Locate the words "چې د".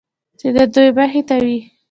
0.39-0.57